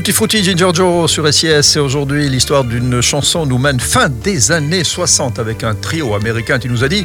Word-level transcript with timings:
Tutti 0.00 0.12
Frutti 0.12 0.42
Ginger 0.42 0.70
Joe 0.72 1.10
sur 1.10 1.30
SIS. 1.30 1.76
Et 1.76 1.78
aujourd'hui, 1.78 2.26
l'histoire 2.30 2.64
d'une 2.64 3.02
chanson 3.02 3.44
nous 3.44 3.58
mène 3.58 3.78
fin 3.78 4.08
des 4.08 4.50
années 4.50 4.82
60 4.82 5.38
avec 5.38 5.62
un 5.62 5.74
trio 5.74 6.14
américain, 6.14 6.58
tu 6.58 6.70
nous 6.70 6.82
as 6.82 6.88
dit, 6.88 7.04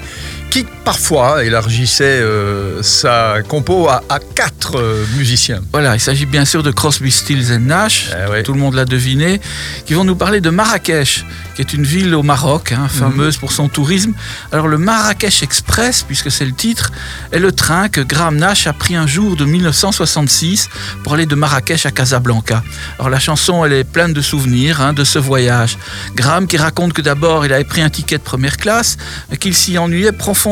qui 0.55 0.65
parfois 0.85 1.43
élargissait 1.43 2.21
euh, 2.21 2.81
sa 2.81 3.41
compo 3.45 3.89
à, 3.89 4.01
quatre 4.35 4.77
euh, 4.77 5.03
musiciens. 5.17 5.59
Voilà, 5.73 5.95
il 5.95 5.99
s'agit 5.99 6.25
bien 6.25 6.45
sûr 6.45 6.63
de 6.63 6.71
Crosby, 6.71 7.11
Stills 7.11 7.51
et 7.51 7.57
Nash, 7.57 8.11
eh 8.13 8.41
tout 8.41 8.53
le 8.53 8.59
monde 8.59 8.75
l'a 8.75 8.85
deviné, 8.85 9.41
qui 9.85 9.95
vont 9.95 10.05
nous 10.05 10.15
parler 10.15 10.39
de 10.39 10.49
Marrakech, 10.49 11.25
qui 11.55 11.61
est 11.61 11.73
une 11.73 11.83
ville 11.83 12.15
au 12.15 12.23
Maroc, 12.23 12.71
hein, 12.71 12.87
fameuse 12.87 13.35
pour 13.35 13.51
son 13.51 13.67
tourisme. 13.67 14.13
Alors 14.53 14.69
le 14.69 14.77
Marrakech 14.77 15.43
Express, 15.43 16.03
puisque 16.03 16.31
c'est 16.31 16.45
le 16.45 16.53
titre, 16.53 16.93
est 17.33 17.39
le 17.39 17.51
train 17.51 17.89
que 17.89 17.99
Graham 17.99 18.37
Nash 18.37 18.65
a 18.67 18.71
pris 18.71 18.95
un 18.95 19.07
jour 19.07 19.35
de 19.35 19.43
1966 19.43 20.69
pour 21.03 21.15
aller 21.15 21.25
de 21.25 21.35
Marrakech 21.35 21.85
à 21.85 21.91
Casablanca. 21.91 22.63
Alors 22.97 23.09
la 23.09 23.19
chanson, 23.19 23.65
elle 23.65 23.73
est 23.73 23.83
pleine 23.83 24.13
de 24.13 24.21
souvenirs 24.21 24.79
hein, 24.79 24.93
de 24.93 25.03
ce 25.03 25.19
voyage. 25.19 25.77
Graham 26.15 26.47
qui 26.47 26.55
raconte 26.55 26.93
que 26.93 27.01
d'abord 27.01 27.45
il 27.45 27.51
avait 27.51 27.65
pris 27.65 27.81
un 27.81 27.89
ticket 27.89 28.19
de 28.19 28.23
première 28.23 28.55
classe, 28.55 28.95
mais 29.29 29.35
qu'il 29.35 29.53
s'y 29.53 29.77
ennuyait 29.77 30.13
profondément. 30.13 30.44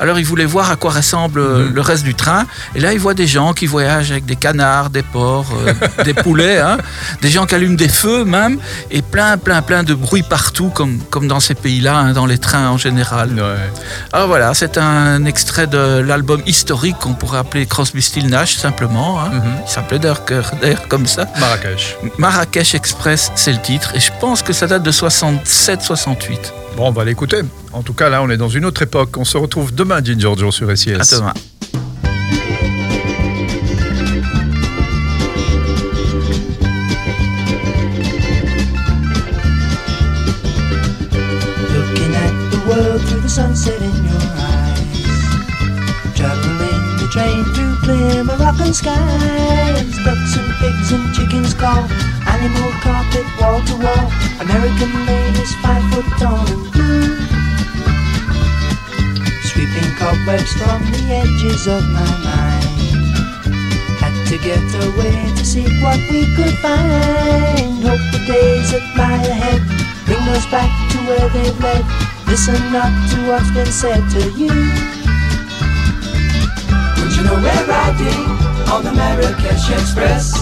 Alors 0.00 0.18
il 0.18 0.24
voulait 0.24 0.44
voir 0.44 0.70
à 0.70 0.76
quoi 0.76 0.90
ressemble 0.90 1.40
euh, 1.40 1.68
mhm. 1.68 1.74
le 1.74 1.80
reste 1.80 2.04
du 2.04 2.14
train. 2.14 2.46
Et 2.74 2.80
là 2.80 2.92
il 2.92 2.98
voit 2.98 3.14
des 3.14 3.26
gens 3.26 3.52
qui 3.52 3.66
voyagent 3.66 4.10
avec 4.10 4.26
des 4.26 4.36
canards, 4.36 4.90
des 4.90 5.02
porcs, 5.02 5.52
euh, 5.66 5.72
des 6.04 6.14
poulets, 6.14 6.58
hein. 6.58 6.78
des 7.22 7.30
gens 7.30 7.46
qui 7.46 7.54
allument 7.54 7.76
des 7.76 7.88
feux 7.88 8.24
même, 8.24 8.58
et 8.90 9.02
plein, 9.02 9.36
plein, 9.38 9.62
plein 9.62 9.82
de 9.82 9.94
bruit 9.94 10.22
partout, 10.22 10.70
comme, 10.70 10.98
comme 11.10 11.28
dans 11.28 11.40
ces 11.40 11.54
pays-là, 11.54 11.96
hein, 11.96 12.12
dans 12.12 12.26
les 12.26 12.38
trains 12.38 12.68
en 12.68 12.78
général. 12.78 13.30
Alors 14.12 14.26
voilà, 14.26 14.54
c'est 14.54 14.78
un 14.78 15.24
extrait 15.24 15.66
de 15.66 16.00
l'album 16.00 16.42
historique 16.46 16.96
qu'on 16.98 17.14
pourrait 17.14 17.38
appeler 17.38 17.66
Crosby, 17.66 18.02
Still 18.02 18.28
Nash 18.28 18.56
simplement. 18.56 19.20
Hein. 19.20 19.30
Mhm. 19.32 19.42
Il 19.66 19.70
s'appelait 19.70 19.98
d'ailleurs 19.98 20.88
comme 20.88 21.06
ça. 21.06 21.26
Marrakech. 21.38 21.96
Marrakech 22.18 22.74
Express, 22.74 23.30
c'est 23.34 23.52
le 23.52 23.60
titre. 23.60 23.92
Et 23.94 24.00
je 24.00 24.10
pense 24.20 24.42
que 24.42 24.52
ça 24.52 24.66
date 24.66 24.82
de 24.82 24.92
67-68. 24.92 26.63
Bon, 26.76 26.88
on 26.88 26.90
va 26.90 27.04
l'écouter. 27.04 27.42
En 27.72 27.82
tout 27.82 27.94
cas, 27.94 28.08
là, 28.08 28.22
on 28.22 28.30
est 28.30 28.36
dans 28.36 28.48
une 28.48 28.64
autre 28.64 28.82
époque. 28.82 29.16
On 29.16 29.24
se 29.24 29.36
retrouve 29.38 29.74
demain, 29.74 30.02
Giorgio, 30.02 30.50
sur 30.50 30.76
SIS. 30.76 30.94
À 30.94 31.04
demain. 31.16 31.32
Looking 41.74 42.14
at 42.14 42.32
the 42.50 42.60
world 42.68 43.00
through 43.06 43.22
the 43.22 43.28
sunset 43.28 43.80
in 43.80 44.04
your 44.04 44.22
eyes. 44.36 44.54
The 46.16 47.08
train 47.12 47.44
through 47.54 47.76
clear 47.82 48.24
Moroccan 48.24 48.72
skies. 48.72 49.98
Cobwebs 60.14 60.52
from 60.52 60.80
the 60.92 61.02
edges 61.10 61.66
of 61.66 61.82
my 61.90 62.06
mind. 62.22 62.64
Had 63.98 64.14
to 64.28 64.38
get 64.38 64.62
away 64.86 65.32
to 65.36 65.44
see 65.44 65.66
what 65.82 65.98
we 66.10 66.26
could 66.36 66.54
find. 66.58 67.82
Hope 67.82 68.04
the 68.12 68.22
days 68.26 68.70
that 68.72 68.84
lie 68.96 69.22
ahead 69.26 69.60
bring 70.06 70.24
us 70.34 70.46
back 70.50 70.70
to 70.92 70.98
where 71.08 71.28
they've 71.30 71.58
led. 71.60 71.84
Listen 72.26 72.60
not 72.72 72.92
to 73.10 73.16
what's 73.28 73.50
been 73.50 73.66
said 73.66 74.02
to 74.14 74.22
you. 74.38 74.54
Don't 76.96 77.12
you 77.16 77.22
know 77.24 77.38
we're 77.40 77.66
riding 77.66 78.22
on 78.70 78.84
the 78.84 78.92
Marrakesh 78.92 79.70
Express? 79.70 80.34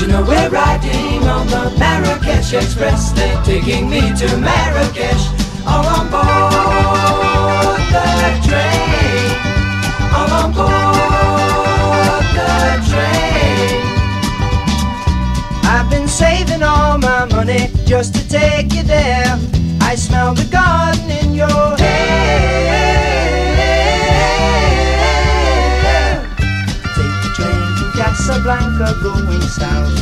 you 0.00 0.06
know 0.06 0.22
we're 0.22 0.48
riding 0.48 1.26
on 1.26 1.44
the 1.48 1.74
Marrakesh 1.76 2.52
Express. 2.52 3.10
They're 3.12 3.42
taking 3.42 3.90
me 3.90 4.00
to 4.00 4.36
Marrakesh, 4.36 5.26
all 5.66 5.84
on 5.84 6.08
board 6.08 6.57
saving 16.18 16.64
all 16.64 16.98
my 16.98 17.24
money 17.26 17.70
just 17.86 18.12
to 18.12 18.28
take 18.28 18.72
you 18.74 18.82
there. 18.82 19.38
I 19.80 19.94
smell 19.94 20.34
the 20.34 20.44
garden 20.50 21.08
in 21.22 21.32
your 21.32 21.68
hair. 21.78 22.98
Take 26.98 27.18
the 27.22 27.30
train 27.38 27.66
to 27.78 27.84
Casablanca 27.94 28.98
going 29.00 29.46
south. 29.46 29.94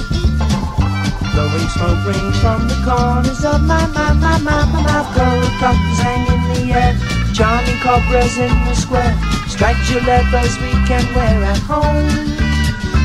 Blowing 1.34 1.69
smoke 1.77 2.00
rings 2.09 2.38
from 2.41 2.65
the 2.66 2.78
corners 2.81 3.44
of 3.44 3.60
my, 3.60 3.84
my, 3.93 4.15
my, 4.15 4.38
my, 4.38 4.65
my 4.72 4.83
mouth. 4.88 5.12
Gold 5.12 5.53
buttons 5.60 5.98
hang 6.00 6.25
in 6.33 6.41
the 6.54 6.72
air, 6.72 6.97
charming 7.37 7.78
cobras 7.84 8.38
in 8.38 8.56
the 8.65 8.75
square. 8.75 9.15
Striped 9.53 9.93
leathers 10.09 10.56
we 10.65 10.72
can 10.88 11.04
wear 11.15 11.44
at 11.44 11.60
home. 11.69 12.09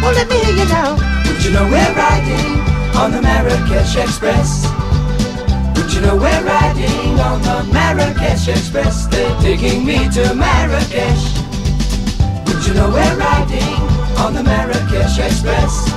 Well, 0.02 0.14
let 0.16 0.30
me 0.30 0.40
hear 0.46 0.56
you 0.64 0.68
now. 0.70 0.96
Would 1.28 1.44
you 1.44 1.52
know 1.52 1.66
we're 1.68 1.94
riding 1.94 2.61
on 2.96 3.12
the 3.12 3.22
Marrakesh 3.22 3.96
Express? 3.96 4.66
Would 5.76 5.94
you 5.94 6.02
know 6.02 6.16
we're 6.16 6.44
riding 6.44 7.20
on 7.20 7.42
the 7.42 7.72
Marrakesh 7.74 8.48
Express? 8.48 9.08
They're 9.08 9.36
taking 9.42 9.86
me 9.86 10.10
to 10.10 10.34
Marrakesh. 10.34 11.24
Would 12.48 12.66
you 12.66 12.74
know 12.74 12.90
we're 12.90 13.18
riding 13.18 13.82
on 14.18 14.34
the 14.34 14.44
Marrakesh 14.44 15.18
Express. 15.20 15.90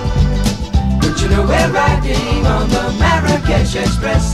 But 1.01 1.21
you 1.21 1.29
know 1.29 1.43
we're 1.43 1.73
riding 1.73 2.47
on 2.47 2.69
the 2.69 2.97
Marrakesh 2.99 3.77
Express. 3.77 4.34